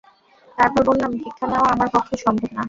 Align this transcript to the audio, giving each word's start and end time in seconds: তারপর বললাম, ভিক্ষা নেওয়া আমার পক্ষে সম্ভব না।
তারপর 0.57 0.81
বললাম, 0.89 1.11
ভিক্ষা 1.15 1.45
নেওয়া 1.47 1.69
আমার 1.73 1.89
পক্ষে 1.95 2.15
সম্ভব 2.25 2.49
না। 2.49 2.59